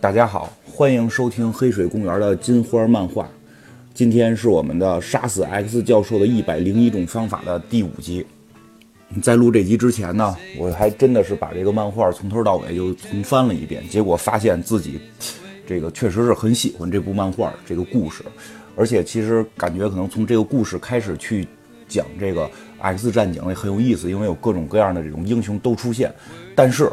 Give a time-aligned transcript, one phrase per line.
[0.00, 3.28] 大家好，欢迎收听黑水公园的金花漫画。
[3.94, 8.26] 今天是我们的杀死 X 教授的一百零一种方法的第五集。
[9.22, 15.00] 在录这集之前呢，我还真的是把这个漫画从头到尾就重翻了一遍，结果发现自己
[15.66, 18.22] 这个确实是很喜欢这部漫画这个故事，
[18.76, 21.46] 而且其实感觉可能从这个故事开始去
[21.88, 26.12] 讲这个 X 战警也很有意思，因为有各种各样的这种英雄都出现。
[26.54, 26.90] 但是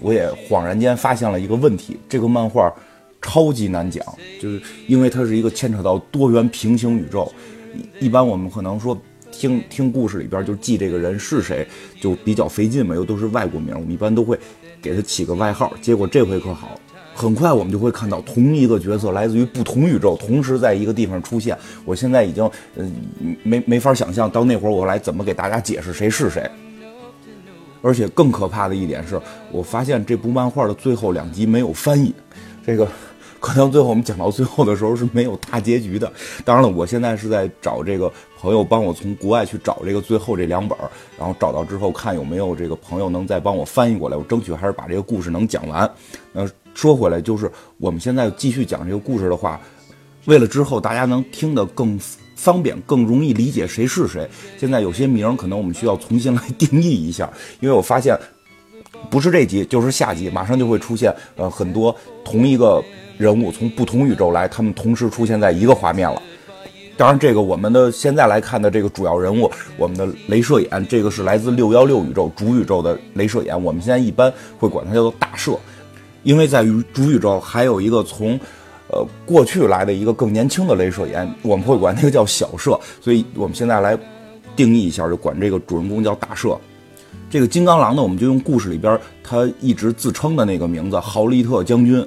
[0.00, 2.72] 我也恍然间发现了一个问题，这个漫画
[3.20, 4.04] 超级难讲，
[4.40, 7.32] 就是因为它是一个牵扯到多元平行宇宙，
[8.00, 8.96] 一般我们可能说。
[9.30, 11.64] 听听故事里边就记这个人是谁，
[12.00, 14.36] 就比较费劲嘛，又都是外国名，我们一般都会
[14.82, 15.72] 给他起个外号。
[15.82, 16.80] 结果这回可好，
[17.14, 21.56] 很快我们就会看到同一个角色来自于不同宇宙，同时在一个地方出现。
[21.84, 22.90] 我现在已经嗯
[23.44, 26.50] 没没法想象到那会儿我来怎么给大家解释谁是谁。
[27.88, 29.18] 而且更可怕的一点是
[29.50, 32.14] 我发现这部漫画的最后两集没有翻译，
[32.66, 32.86] 这个。
[33.40, 36.12] 可能最后我们讲到最后的时候是没有大结局的。
[36.44, 40.76] 当然了，我现在是在找这个朋友帮我从国外去找这个最后这两本，
[41.16, 44.16] 然后找到之后看有没有这个朋友能再帮我翻译过来。
[44.16, 45.88] 我争取还是把这个故事能讲完。
[46.32, 49.60] 那，说回来，就是我们现在继续讲这个故事的话，
[50.24, 51.96] 为了之后大家能听得更
[52.38, 57.30] 方便、更容易理解谁是谁，现在有些名可能我们需要重新来定义一下，
[57.60, 58.16] 因为我发现
[59.10, 62.82] 不是这集就是下集，马上就会出现呃很多同一个。
[63.18, 66.22] 人物从不同宇宙来，他们同时出现在一个画面了。
[66.96, 73.60] 当然，这个我们的现在来看的这个主要人物，我们的镭射眼，这个是来自六幺六宇宙主宇宙的镭射眼。
[73.60, 75.58] 我们现在一般会管它叫做大射，
[76.22, 78.38] 因为在于主宇宙还有一个从
[79.26, 82.78] 过去来的一个更年轻的镭射眼，我们会管那个叫小射。
[83.00, 83.98] 所以我们现在来
[84.54, 86.58] 定义一下，就管这个主人公叫大射。
[87.30, 92.06] 这个金刚狼呢，我们就用故事里边他一直自称的那个名字豪利特将军。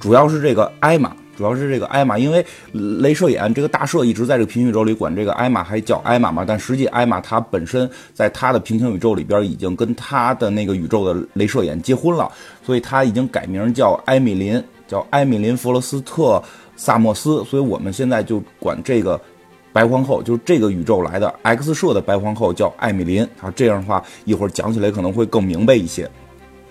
[0.00, 2.44] 主要是这个艾玛，主要是这个艾玛，因为
[2.74, 12.30] 镭射眼这个大射一直在这个平行宇宙里管这个艾玛还叫艾玛嘛，但实际艾玛她本身在她的平行宇宙里边已经跟她的那个宇宙的镭射眼结婚了，
[12.66, 16.38] 所以她已经改名叫艾米琳，叫艾米林·弗罗斯特·
[16.76, 19.20] 萨默斯，所以我们现在就管这个
[19.72, 26.08] 白皇后，就是这个宇宙来的 X 社的白皇后叫艾米林啊，这样的话一会儿讲起来可能会更明白一些。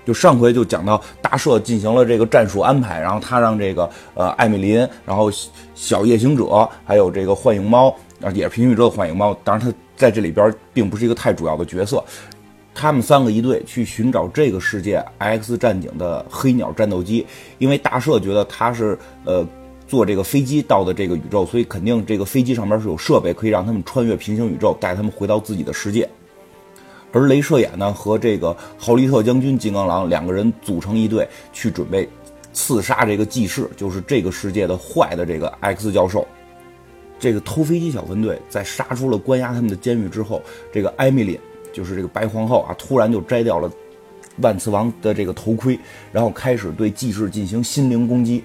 [0.06, 5.32] 就上回就讲到大赦进行了这个战术安排，然后他让这个呃艾米林，然后
[5.74, 7.88] 小夜行者，还有这个幻影猫
[8.22, 12.04] 啊，也是平行宇宙的幻影猫，当然他在这里边并不是一个太主要的角色。
[12.76, 17.26] 他们三个一队去寻找这个世界 X 战警的黑鸟战斗机，
[17.60, 19.48] 因为大赦觉得他是呃
[19.88, 26.10] 坐这个飞机到的这个宇宙，所以肯定这个飞机上面是有设备可以让他们穿越平行宇宙，带他们回到自己的世界。
[27.12, 32.10] 而镭射眼呢，和这个豪利特将军金刚狼两个人组成一队，去准备
[32.54, 36.28] 刺杀这个记事，就是这个世界的坏的这个 X 教授。
[37.20, 40.42] 这个偷飞机小分队在杀出了关押他们的监狱之后，
[40.74, 41.40] 这个艾米丽
[41.74, 43.70] 就是这个白皇后啊，突然就摘掉了
[44.38, 45.78] 万磁王的这个头盔，
[46.12, 48.42] 然后开始对记事进行心灵攻击。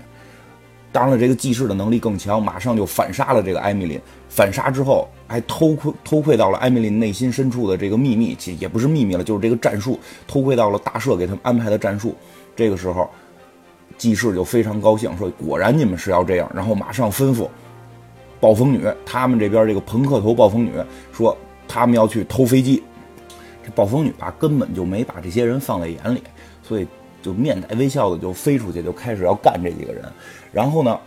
[0.90, 4.00] 当然了，这个记事的能力更强，马上就反杀了这个艾米琳。
[4.30, 12.16] 反杀之后，还偷窥偷窥到了艾米琳内心深处的这个秘密，其也不是秘密了，就是这个战术，偷窥到了大赦给他们安排的战术。
[12.56, 13.08] 这个时候，
[13.98, 17.46] 记事就非常高兴，说：“果然你们是要这样。”然后马上吩咐
[18.40, 20.72] 暴风女，他们这边这个朋克头暴风女
[21.12, 21.36] 说
[21.68, 22.82] ：“他们要去偷飞机。”
[23.74, 26.22] 暴风女吧，根本就没把这些人放在眼里，
[26.62, 26.86] 所以。
[27.20, 30.04] 就面带微笑的就飞出去，就开始要干这几个人。
[30.52, 30.98] 然后呢，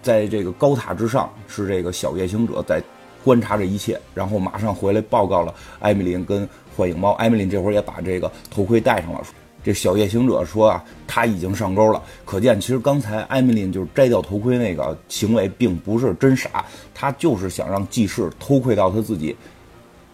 [0.00, 2.82] 在这个高塔之上是这个小夜行者在
[3.22, 7.12] 观察这一切，然后马上回来报告了艾米琳跟幻影猫。
[7.12, 9.22] 艾米琳这会儿也把这个头盔戴上了。
[9.62, 12.02] 这小夜行者说啊，他已经上钩了。
[12.24, 16.64] 可见其实刚才艾米琳就是摘掉头盔那个行为并不是真傻，
[16.94, 19.36] 他就是想让记事偷窥到他自己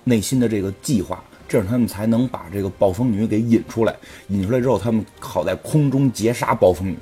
[0.02, 1.23] 内心的这个计划。
[1.49, 3.97] 这样他们才能把这个暴风女给引出来，
[4.29, 6.99] 引出来之后，他们好在空中截杀暴风女。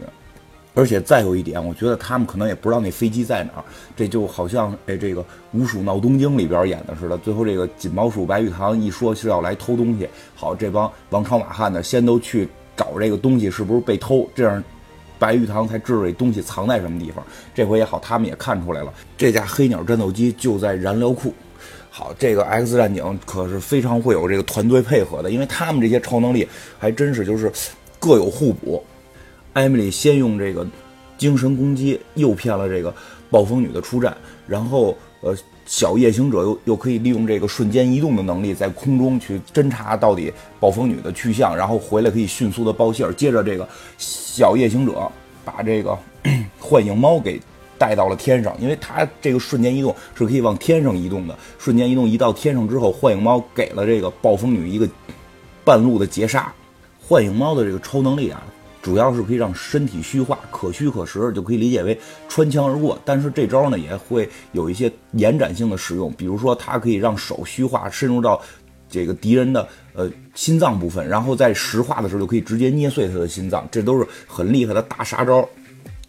[0.79, 3.65] 而且再有一点，我觉得他们可能也不知道那飞机在哪儿，
[3.97, 5.23] 这就好像哎，这个
[5.53, 7.17] 《五鼠闹东京》里边演的似的。
[7.17, 12.47] 最后这个锦毛鼠白玉堂一说是要来偷东西，好，这帮王朝马汉呢先都去
[12.77, 14.63] 找这个东西是不是被偷，这样
[15.19, 17.25] 白玉堂才知道这东西藏在什么地方。
[17.55, 21.33] 这回也好，他们也看出来了，这架黑鸟战斗机就在燃料库。
[21.99, 26.47] 好，这个 X 战警可是非常会有这个团队配合的，因为他们这些超能力
[26.79, 27.51] 还真是就是
[27.99, 28.85] 各有互补。
[29.55, 30.67] 艾米丽先用这个
[31.17, 32.95] 精神攻击诱骗了这个
[33.31, 34.15] 暴风女的出战，
[34.47, 35.35] 然后呃，
[35.65, 43.13] 小夜行者又又可以利用这个瞬间移动的能力，在空中去侦查到底暴风女的去向，然后回来可以迅速的报信儿。
[43.15, 43.67] 接着，这个
[43.97, 45.11] 小夜行者
[45.47, 45.99] 把这个
[46.61, 47.41] 幻影猫给
[47.79, 51.39] 带到了天上，因为它这个瞬间移动是可以往天上移动的。
[51.59, 54.89] 瞬间移动移到天上之后，幻影猫给了这个暴风女一个
[55.65, 56.53] 半路的截杀。
[57.01, 58.43] 幻影猫的这个超能力啊。
[58.83, 62.97] 主要是可以让身体虚化，可虚可实，就可以理解为穿墙而过。
[63.05, 68.41] 但是这招呢，也会有一些延展性的使用，比如说它可以让手虚化，深入到
[68.89, 75.45] 这个敌人的呃心脏部分，然后在实化的时候就可以直接捏碎他的心脏，这都是很厉害的大杀招。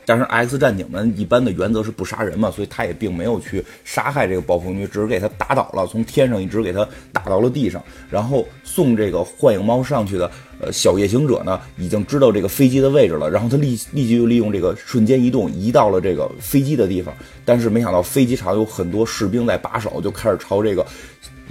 [0.07, 7.83] 但是 X 战警们一般的原则是不杀人嘛，所以他也并没有去杀害这个暴风女，只是给他打倒了，从天上一直给他打到了地上。
[8.09, 10.31] 然后送这个幻影猫上去的，
[10.61, 17.13] 呃，小夜行者呢，已经知道这个飞机的位置了，然后他立立即就利用这个瞬间移动移到了这个飞机的地方。
[17.43, 20.85] 但是没想到飞机场有很多士兵在把守，就开始朝这个，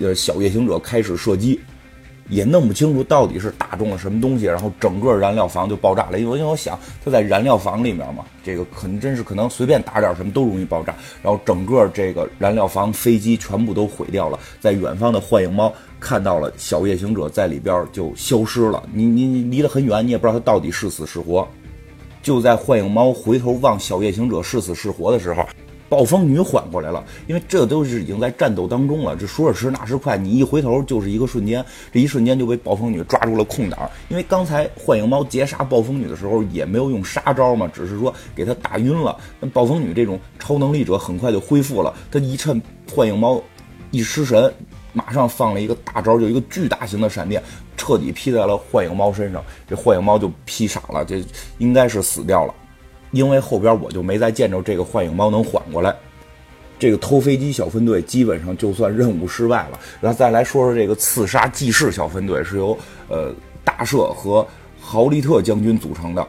[0.00, 1.60] 呃，小夜行者开始射击。
[2.28, 6.18] 也弄不清楚到底是打中了什么东西，然后整个燃料房就爆炸了。
[6.18, 10.94] 因为因为我想他在燃料房里面嘛，这个可能真是可能随便打点什么都容易爆炸。
[11.22, 14.38] 然后整个这个燃料房、飞机全部都毁掉了。
[14.60, 18.82] 在远方的幻影猫看到了小夜行者在里边就消失了。
[18.92, 21.46] 你你离得很远，你也不知道他到底是死是活。
[22.22, 25.44] 就在幻影猫回头望小夜行者是死是活的时候。
[25.88, 29.14] 暴风女缓过来了，因为这都是已经在战斗当中了。
[29.14, 33.88] 这说时迟那时快，你一回头就是一个瞬间，这一瞬间就被暴风女抓住了空档。
[34.08, 39.16] 因为刚才幻影猫截杀暴风女的时候也没有用杀招嘛，只是说给她打晕了。
[39.38, 42.60] 那暴风女这种超能力者很快就恢复了，她一趁
[42.92, 43.40] 幻影猫
[43.90, 44.52] 一失神，
[44.92, 47.42] 马上放了一个大招，就一个巨大型的闪电，
[47.76, 49.44] 彻底劈在了幻影猫身上。
[49.68, 51.24] 这幻影猫就劈傻了，这
[51.58, 52.54] 应该是死掉了。
[53.16, 55.94] 因为后边我就没再见着这个幻影猫能缓过来，
[56.78, 59.80] 这个偷飞机小分队基本上就算任务失败了。
[60.00, 62.76] 然后再来说说这个刺杀记事小分队，是由
[63.08, 63.34] 呃
[63.64, 64.46] 大赦和
[64.80, 66.26] 豪利特将军组成的。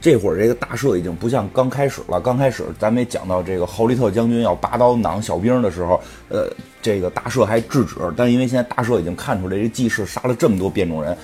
[0.00, 6.46] 这会儿这个大赦已经不像刚开始了，刚开始咱们也讲到这个豪利特将军要拔刀攮小兵的时候，呃，
[6.82, 11.16] 这个大赦还制止，但因为现在大赦已经看出来这记事杀了这么多变种人。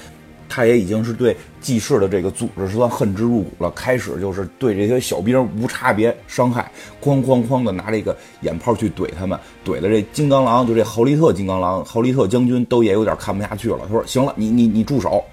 [0.51, 6.71] 他也已经是对记事的这个组织是算恨之入骨了，开始就是对这些小兵无差别伤害，
[7.01, 13.79] 哐哐哐的拿这个眼炮去怼他们，怼的这金刚狼就这豪利特金刚狼豪利特将军都也有点看不下去了。
[13.87, 15.25] 他说：“行了，你你你住手，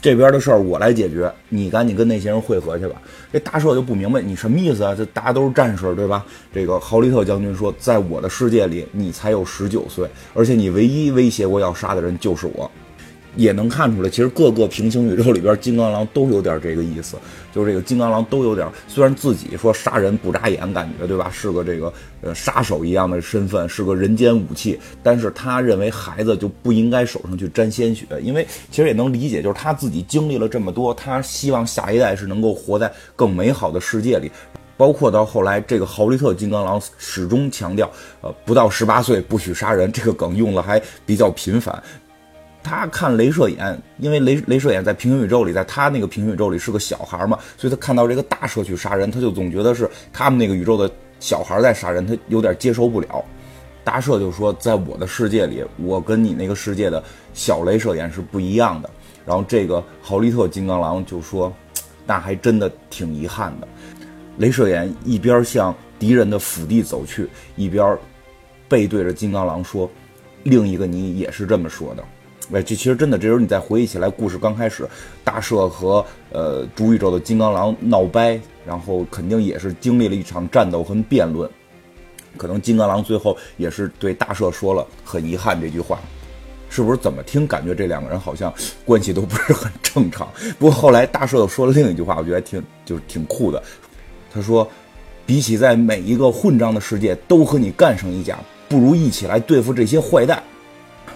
[0.00, 4.94] 这边的事儿我来解决，你赶紧跟那些人会合去吧。”这大赦就不明白你什么意思啊？
[4.94, 6.24] 这大家都是战士对吧？
[6.52, 12.70] 这个豪利特将军说：“在我的世界里，你才有十九岁，而且你唯一威胁过要杀的人就是我。”
[13.36, 17.16] 也能看出来，其实各个平行宇宙里边，金刚狼都有点这个意思，
[17.54, 34.30] 就是这个金刚狼都有点，虽然自己说杀人不眨眼，感觉对吧，是个这个呃杀手一样的身份，是个人间武器，但是他认为孩子就不应该手上去沾鲜血，因为其实也能理解，就是他自己经历了这么多，他希望下一代是能够活在更美好的世界里，
[34.76, 37.90] 包括到后来这个豪利特金刚狼始终强调，
[38.20, 41.82] 呃，不到十八岁不许杀人，这个梗用的还比较频繁。
[42.62, 53.24] 他看镭射眼，因为镭镭射眼在平行宇宙里，在他那个平行宇宙里是个小孩嘛，所以他看到这个大社去杀人，他就总觉得是他们那个宇宙的小孩在杀人，他有点接受不了。
[53.84, 57.02] 大社就说，在我的世界里，我跟你那个世界的
[57.34, 58.88] 小镭射眼是不一样的。
[59.26, 61.52] 然后这个豪利特金刚狼就说，
[62.06, 63.66] 那还真的挺遗憾的。
[64.38, 67.98] 镭射眼一边向敌人的腹地走去，一边
[68.68, 69.90] 背对着金刚狼说，
[70.44, 72.04] 另一个你也是这么说的。
[72.52, 74.86] 哎，这其实真的，这时候你再回忆起来，故事刚开始，
[75.24, 81.48] 大赦和呃主宇宙的金刚狼闹掰，然后肯定也是经历了一场战斗和辩论，
[82.36, 85.98] 可能金刚狼最后也是对大赦说了很遗憾这句话，
[86.68, 86.96] 是不是？
[86.98, 88.52] 怎么听感觉这两个人好像
[88.84, 90.28] 关系都不是很正常？
[90.58, 93.62] 不过后来大赦又说了另一句话，我觉得挺就是挺酷的，
[94.30, 94.68] 他说，
[95.24, 100.42] 比起在每一个混账的世界都和你干上一架，不如一起来对付这些坏蛋。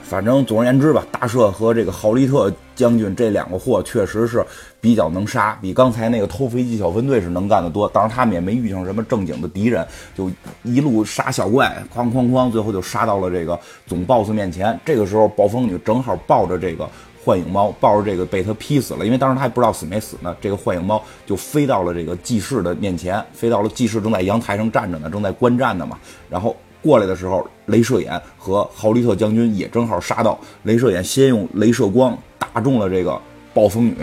[0.09, 4.45] 反正总而言之吧，大赦和这个豪利特将军这两个货确实是
[4.81, 7.89] 比较能杀，比刚才那个偷飞机小分队是能干得多。
[7.89, 9.85] 当然他们也没遇上什么正经的敌人，
[10.17, 10.31] 就
[10.63, 14.79] 一路杀小怪，哐哐哐，最后就杀到了这个总 boss 面前。
[14.85, 16.89] 这个时候暴风女正好抱着这个
[17.25, 20.37] 幻影猫，抱着这个被他劈死了，因为当时他还不知道死没死呢。
[20.41, 25.99] 这个幻影猫就飞到了这个祭士的面前，飞到了祭士正在阳台上站着呢，正在观战呢嘛，
[26.31, 26.55] 然后。
[26.87, 30.39] 过来的时候，镭射眼和豪利特将军也正好杀到。
[30.65, 33.21] 镭射眼先用镭射光打中了这个
[33.53, 33.97] 暴风女，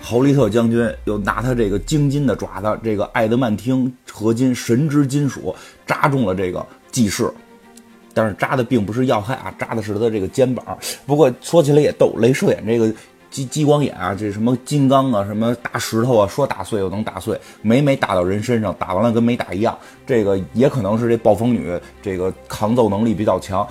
[0.00, 5.52] 豪利特将军又拿他这个精金的爪子，这个艾德曼汀合金神之金属
[5.84, 7.28] 扎中了这个技士。
[8.12, 10.78] 但是扎的并不是要害啊，扎的是他的这个肩膀。
[11.06, 12.92] 不过说起来也逗，镭射眼这个
[13.30, 19.78] 激激光眼啊，这什么金刚啊，什么大石头啊，说打碎又能打碎，每每打到人身上，打完了跟没打一样。
[20.04, 23.66] 这个也可能是这暴风女这个抗揍能力比较强，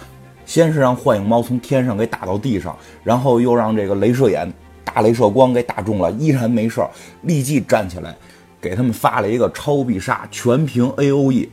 [0.46, 4.52] 先是让幻影猫从天上给打到地上，然后又让这个镭射眼
[4.86, 6.90] 大镭射光给打中了，依然没事儿，
[7.24, 8.16] 立即站起来，
[8.62, 11.50] 给他们发了一个超必杀，全屏 A O E。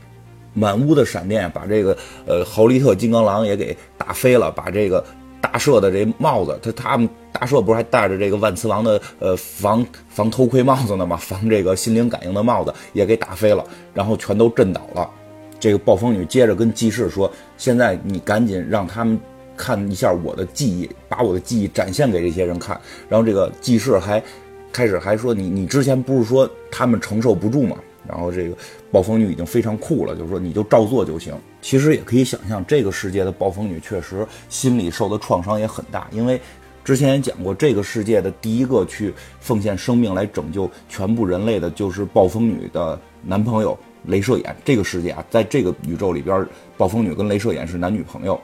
[0.53, 1.95] 满屋的闪电，把这个
[2.25, 5.05] 呃豪利特金刚狼也给打飞了，把这个
[5.39, 7.07] 大赦的这帽子，他他们
[7.37, 11.15] 大赦不是还戴着这个万磁王的呃防防偷窥帽子呢吗？
[11.21, 13.63] 防这个心灵感应的帽子也给打飞了，
[13.93, 15.07] 然后全都震倒了。
[15.59, 19.19] 这个暴风女接着跟记事说：“现在你赶紧让他们
[19.55, 24.23] 看一下我的记忆，把我的记忆展现给这些人看。”然后这个记事还
[24.71, 27.77] 开始还说：“你你之前不是说他们承受不住吗？”
[28.07, 28.55] 然后这个
[28.89, 31.33] 暴风女已经非常酷了，就是说你就照做就行。
[31.61, 36.39] 其实也可以想象，这个世界的暴风女确实心里受的创伤也很大，因为
[36.87, 43.77] 之前也讲过，这个世界的第一个去奉献生命来拯救全部人类的，就是暴风女的男朋友
[44.07, 44.55] 镭射眼。
[44.63, 48.39] 这个世界啊，在这个宇宙里边，暴风女跟镭射眼是男女朋友。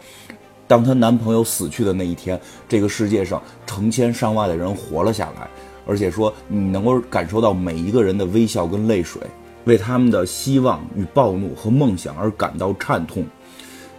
[0.67, 5.47] 当她男朋友死去的那一天，这个世界上成千上万的人活了下来，
[5.87, 9.21] 而且说你能够感受到每一个人的微笑跟泪水。
[9.63, 13.25] 为他们的希望与暴怒和梦想而感到颤痛。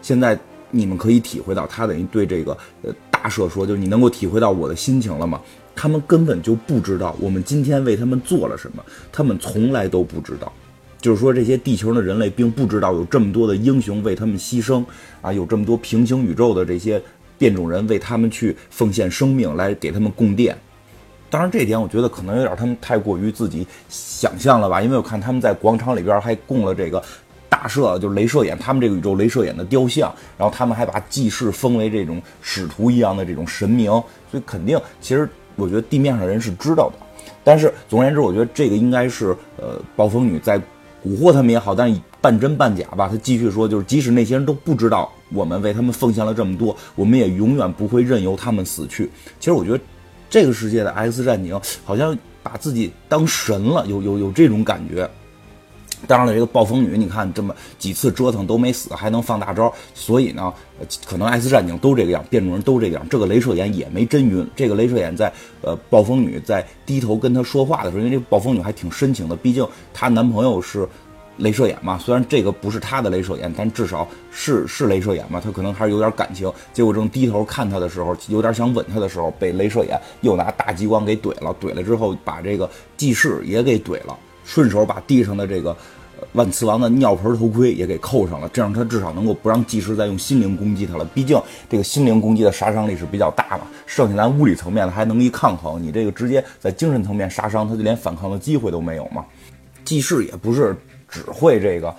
[0.02, 0.38] 现在
[0.70, 2.92] 你们可以体会到，他等于对这个呃
[3.24, 5.40] 大赦说，就是你能够体会到我的心情了吗？
[5.74, 10.52] 他们根本就不知道我们今天为他们做了什么，他们从来都不知道。
[11.00, 14.84] 就是说，这些地球的人类并不知道有这么多的英雄为他们牺牲
[15.22, 17.00] 啊，有这么多平行宇宙的这些
[17.38, 20.54] 变种人为他们去奉献生命来给他们供电。
[21.30, 27.02] 当然，这点我觉得可能有点他们太过于自己想象了吧，因为我看他们在广场里边还供了这个
[27.48, 33.90] 大赦，就是镭射眼，他们这个宇宙镭射眼的雕像，然后他们还把祭祀封为这种使徒一样的这种神明，
[34.30, 36.94] 所以肯定，其实我觉得地面上人是知道的。
[37.42, 40.58] 但是总而言之，我觉得这个应该是呃暴风女在
[41.04, 43.08] 蛊惑他们也好，但是半真半假吧。
[43.08, 49.10] 他继续说，就是即使那些人都不知道我们为他们奉献了这么多，我们也永远不会任由他们死去。
[49.38, 49.80] 其实我觉得。
[50.30, 55.08] 这个世界的 X 战警好像把自己当神了，有有有这种感觉。
[56.06, 60.52] 当然了，这个暴风女，你看这么几次折腾都没死，还能放大招，所以呢，
[61.06, 63.06] 可能 X 战警都这个样，变种人都这个样。
[63.08, 64.46] 这个镭射眼也没真晕。
[64.54, 65.32] 这个镭射眼在
[65.62, 70.88] 呃暴风女在低头跟他说话的时候，因为这个暴风女还挺深情的，毕竟她男朋友是。
[71.36, 76.48] 镭射眼嘛，虽然这个不是他的镭射眼，但至少是是镭射眼嘛，他可能还是有点感情。
[76.72, 81.52] 结果正低头看他的时候，有点想吻他的时候，被镭射眼又拿大激光给怼了。
[81.60, 85.76] 怼了之后，把这个记事也给怼了，顺手把地上的这个
[86.32, 88.48] 万磁王的尿盆头盔也给扣上了。
[88.52, 91.04] 这样他至少能够不让技师再用心灵攻击他了。
[91.14, 99.24] 毕竟这个心灵攻击的杀伤力是比较大嘛，剩下咱物理层面的还能一抗衡，你这个直接在精神层面杀伤，他就连反抗的机会都没有嘛。
[99.84, 100.76] 技师也不是。
[101.06, 101.94] 只会这个，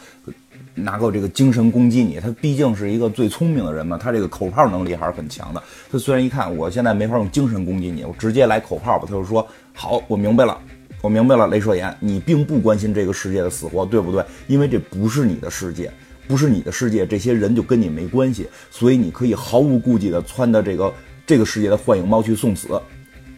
[0.74, 5.64] 拿个这个精神攻击你，他毕竟是一个最聪明的人嘛，他这个口炮能力还是很强的。
[5.90, 9.06] 他虽然一看我现在没法用精神攻击你，我直接来口炮吧。
[9.08, 10.60] 他就说好，我明白了，
[11.06, 14.26] 我明白了，镭射眼，你并不关心这个世界的死活，对不对？
[14.48, 15.92] 因为这不是你的世界，
[16.28, 20.92] 不是你的世界，这些人就跟你没关系，所以你可以毫无顾忌的窜到这个
[21.24, 22.82] 这个世界的幻影猫去送死，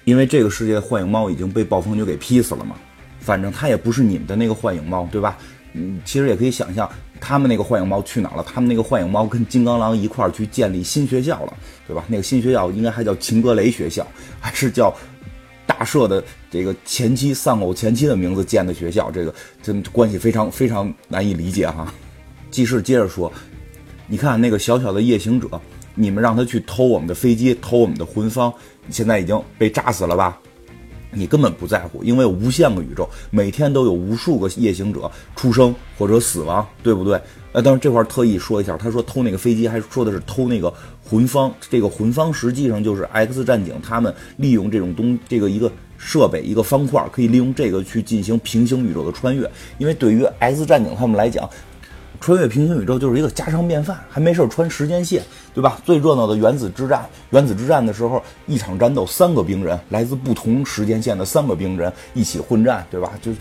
[0.05, 2.77] 因为这个世界的幻影猫已经被暴风女给劈死了嘛。
[3.19, 5.37] 反正他也不是你们的那个幻影猫，对吧？
[5.73, 8.45] 嗯，其实也可以想象，他们那个幻影猫去哪了？
[8.47, 11.53] 他们那个幻影猫跟金刚狼一块儿去建立新学校了，
[11.85, 12.05] 对吧？
[12.07, 14.07] 那个新学校应该还叫秦格雷学校，
[14.39, 14.95] 还是叫
[15.67, 19.11] 大赦的这个前妻丧偶前妻的名字建的学校？
[19.11, 21.93] 这个真关系非常非常难以理解哈。
[22.49, 23.31] 记事接着说，
[24.07, 25.47] 你看那个小小的夜行者，
[25.93, 28.51] 你们让他去偷我们的飞机，偷我们的魂方，
[28.89, 30.39] 现在已经被炸死了吧？
[31.11, 37.19] 你根本不在乎，因为有无限个宇宙，每天都有无数个夜行者出生或者死亡，对不对？
[37.53, 40.71] 呃，当然这块儿特意说一下，他说偷那个飞机，还说的是偷那个
[41.03, 41.53] 魂方。
[41.69, 49.49] 这个魂方实际上就是 X 战警他们利用这种东这个一个设备一个方块，可以利用这个去进行平行宇宙的穿越。
[49.77, 51.49] 因为对于 X 战警他们来讲。
[52.19, 55.79] 穿越平行宇宙就是一个家常便饭，还没事穿时间线，对吧？
[55.85, 63.11] 最热闹的原子之战，原子之战的时候，一场战斗三个兵人来自不同时间线的三个兵人一起混战，对吧？
[63.21, 63.31] 就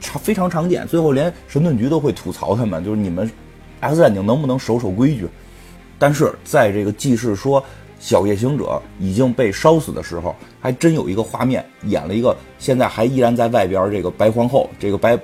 [0.00, 0.86] 常非常常见。
[0.86, 3.30] 最后连神盾局都会吐槽他们，就是你们
[3.80, 5.26] X 战警能不能守守规矩？
[5.98, 7.62] 但是在这个记事说
[7.98, 15.18] 小夜行者已经被烧死的时候，还真有一个画面演了一个现在还依然在外边这个白皇后，这个白。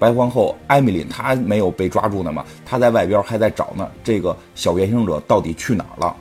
[0.00, 3.88] 白皇后艾米琳她没有被抓住呢嘛，她在外边还在找呢。
[4.02, 6.16] 这个小原形者到底去哪儿了？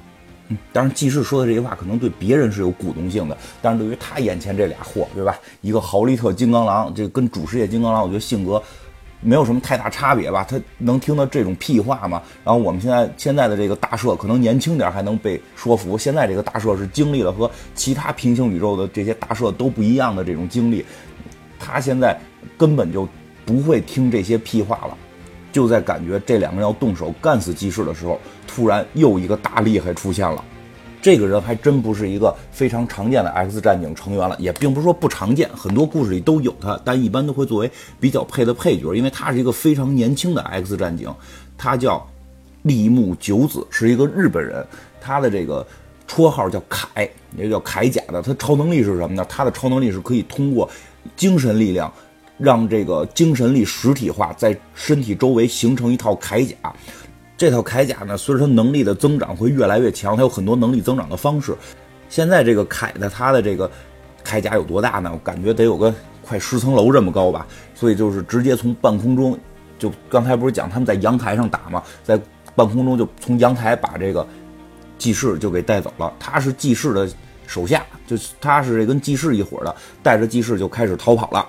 [0.49, 5.39] 嗯，当然，季氏说的这些话可能对别人是有鼓动性的，但是对于他眼前这俩货，对吧？
[5.61, 8.61] 一个豪利特金刚狼，这跟主世界金刚狼，我觉得性格
[9.21, 10.43] 没有什么太大差别吧？
[10.49, 12.21] 他能听到这种屁话吗？
[12.43, 20.83] 然后我们现在现在的这个大社可能年轻点还能被说服，现在这个大社是经历了和其他平行宇宙的这些大社都不一样的这种经历，
[21.59, 22.19] 他现在
[22.57, 23.07] 根本就
[23.49, 24.95] 不会听这些屁话了。
[25.51, 30.45] 就在感觉这两个人要动手干死基士的时候，突然又一个大厉害出现了。
[31.01, 41.11] 这个人还真不是一个非常常见的 X 战警成员了，也并不是说不常见，很多故事里都有他，但一般都会作为比较配的配角，因为他是一个非常年轻的 X 战警。
[41.57, 42.07] 他叫
[42.61, 44.63] 立木九子，是一个日本人，
[45.01, 45.65] 他的这个
[46.07, 48.21] 绰号叫铠，也叫铠甲的。
[48.21, 49.25] 他超能力是什么呢？
[49.27, 50.69] 他的超能力是可以通过
[51.15, 51.91] 精神力量。
[52.39, 56.55] 让这个精神力实体化，在身体周围形成一套铠甲。
[57.37, 60.15] 这套铠甲呢，随着他能力的增长会越来越强。
[60.15, 61.55] 他有很多能力增长的方式。
[62.09, 63.69] 现在这个铠的他的这个
[64.25, 65.11] 铠甲有多大呢？
[65.13, 67.45] 我感觉得有个快十层楼这么高吧。
[67.75, 69.37] 所以就是直接从半空中，
[69.77, 71.83] 就刚才不是讲他们在阳台上打吗？
[72.03, 72.19] 在
[72.55, 74.25] 半空中就从阳台把这个
[74.97, 76.11] 记事就给带走了。
[76.19, 77.09] 他是记事的
[77.47, 81.47] 手下，就他是跟记事一伙的，带着记事就开始逃跑了。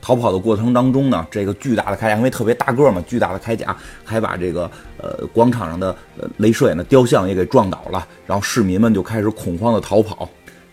[0.00, 10.28] 逃跑的过程当中呢，这个巨大的铠甲，因为特别大个嘛，巨大的铠甲还把这个呃广场上的呃镭射眼的雕像也给撞倒了，然后市民们就开始恐慌的逃跑。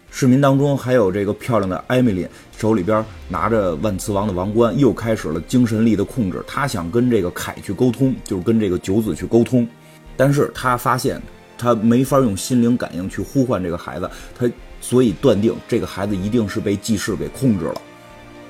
[0.10, 6.42] 市民当中还有这个漂亮的艾米丽，手里边拿着万磁王的王冠，又开始了精神力的控制。
[6.48, 9.68] 他想跟这个凯去沟通，就是跟这个九子去沟通，
[10.16, 11.22] 但是他发现
[11.56, 14.50] 他没法用心灵感应去呼唤这个孩子，他
[14.82, 17.82] 所以断定这个孩子一定是被祭事给控制了。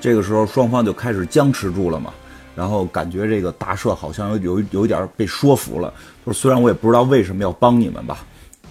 [0.00, 2.12] 这个时候，双方就开始僵持住了嘛，
[2.54, 5.92] 然后感觉这个大赦好像有有有一点被说服了。
[6.24, 8.24] 说虽然我也不知道为什么要帮你们吧，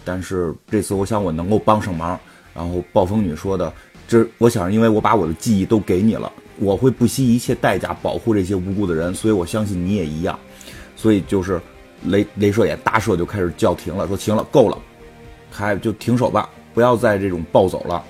[0.03, 2.20] 但是这次我想我能够帮上忙。
[2.53, 3.72] 然后暴风女说的，
[4.07, 10.40] 这我想因为我把我的记忆都给你了，我会不惜一切代价保护这些无辜的人，所以我相信你也一样。
[10.96, 11.61] 所以就是
[12.05, 14.77] 雷镭射眼大赦就开始叫停了，说行了，够了，
[15.51, 18.03] 还就停手吧，不要再这种暴走了。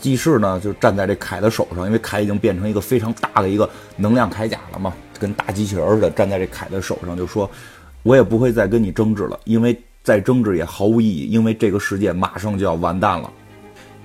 [0.00, 7.50] 祭士呢，就站在这凯的手上，因为凯已经变成一个非常大的一个能量铠甲了嘛，跟大机器人似的，站在这凯的手上，就说
[8.04, 13.32] ：“我也不会再跟你争执了，因为再争执也毫无意义，因为这个世界马上就要完蛋了。”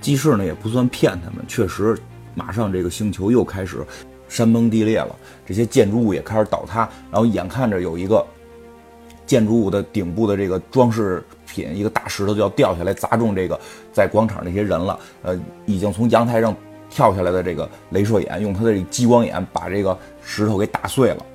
[0.00, 1.96] 祭士呢，也不算骗他们，确实，
[2.34, 3.86] 马上这个星球又开始
[4.28, 5.14] 山崩地裂了，
[5.46, 8.26] 这些建筑物也开始倒塌，然后眼看着有一个
[9.26, 11.22] 建筑物的顶部的这个装饰。
[11.52, 13.60] 品一个大石头就要掉下来砸中这个
[13.92, 16.56] 在广场那些人了，呃，已经从阳台上
[16.88, 21.26] 跳下来的这个镭射眼用他的激光眼把这个石头给打碎了，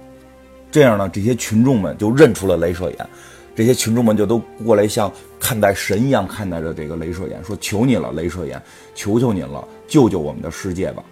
[0.71, 3.09] 这样呢，这些群众们就认出了镭射眼，
[3.55, 8.59] 这些群众们就都过来像看待神一样看待着这个镭射眼，说求你了，镭射眼，
[8.95, 11.03] 求求您了，救救我们的世界吧。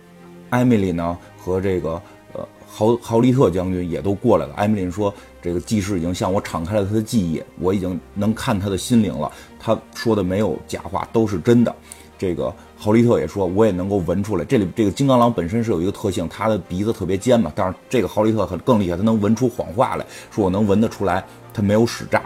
[0.49, 2.01] 艾米丽呢和这个
[2.33, 5.13] 呃豪豪利特将军也都过来了，艾米丽说。
[5.45, 9.31] 这个技师已经向我敞开了他的记忆，我已经能看他的心灵了。
[9.59, 11.75] 他说的没有假话，都是真的。
[12.17, 14.43] 这个豪利特也说，我也能够闻出来。
[14.43, 17.53] 这里这个金刚狼本身是有一个特性，他的鼻子特别尖嘛。
[17.53, 22.23] 但是这个豪利特很更厉害，他能闻出谎话来，说我能闻得出来，他没有使诈。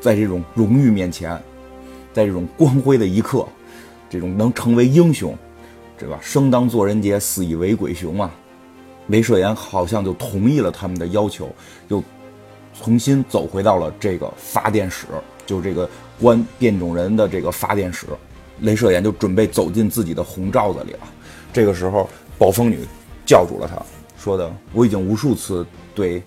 [0.00, 1.32] 在这种荣誉面前，
[2.12, 3.44] 在这种光辉的一刻，
[4.08, 5.36] 这种能成为英雄，
[5.98, 6.20] 对吧？
[6.22, 8.30] 生当作人杰，死以为鬼雄啊！
[9.08, 11.52] 镭射眼好像就同意了他们的要求，
[11.88, 12.00] 就。
[12.82, 15.06] 重新走回到了这个发电室，
[15.44, 15.88] 就这个
[16.18, 18.06] 关变种人的这个发电室，
[18.62, 21.00] 镭射眼就准备走进自己的红罩子里了。
[21.52, 22.80] 这个时候，暴风女
[23.26, 23.80] 叫住了他，
[24.18, 26.22] 说的：“我已经无数次对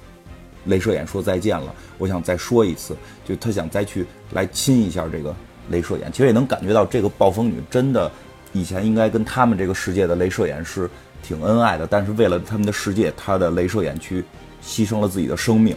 [0.67, 5.35] 镭射眼说再见了，我想再说一次，就他想再去来亲一下这个
[5.71, 6.11] 镭射眼。
[6.11, 8.11] 其实也能感觉到，这个暴风女真的
[8.51, 10.87] 以前应该跟他们这个世界的镭射眼是
[11.23, 14.23] 挺恩爱的，但是为了他们的世界，他的镭射眼去
[14.63, 15.75] 牺牲了自己的生命。”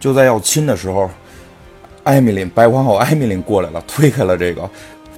[0.00, 1.10] 就在要亲的时候，
[2.04, 4.68] 艾米琳白皇后艾米琳过来了，推开了这个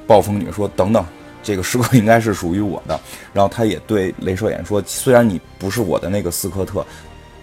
[0.06, 1.04] 暴风女，说：“等等，
[1.42, 2.98] 这个时刻应该是属于我的。”
[3.32, 6.84] 然后她也对镭射眼说：“虽然你不是我的那个斯科特，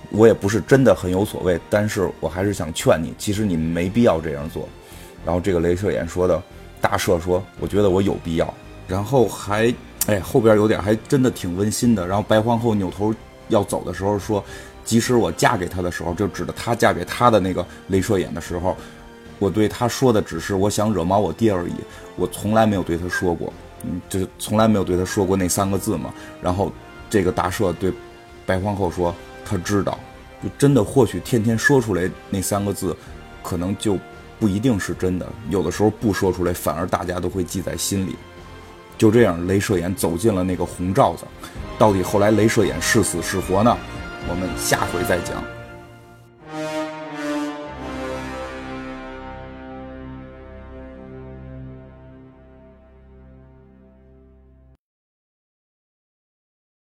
[0.09, 4.67] 我也不是真的很有所谓，但是我还是想劝你，其实你没必要这样做。”
[5.23, 6.41] 然后这个镭射眼说的，
[6.81, 8.51] 大赦说：“我觉得我有必要。”
[8.87, 9.73] 然后还
[10.07, 12.07] 哎后边有点还真的挺温馨的。
[12.07, 13.13] 然后白皇后扭头
[13.49, 14.43] 要走的时候说。
[14.87, 18.75] 即使我嫁给他的时候，就指的他嫁给他的那个镭射眼的时候，
[19.37, 21.73] 我对他说的只是我想惹毛我爹而已，
[22.15, 23.51] 我从来没有对他说过，
[23.83, 26.13] 嗯，就是从来没有对他说过那三个字嘛。
[26.41, 26.71] 然后
[27.09, 27.91] 这个大赦对
[28.45, 29.13] 白皇后说，
[29.45, 29.99] 他知道，
[30.41, 32.95] 就真的或许天天说出来那三个字，
[33.43, 33.99] 可能就
[34.39, 35.27] 不一定是真的。
[35.49, 38.15] 有的时候不说出来，反而大家都会记在心里。
[38.97, 41.25] 就这样，镭射眼走进了那个红罩子，
[41.77, 43.77] 到底后来镭射眼是死是活呢？
[44.27, 45.56] 我们下回再讲。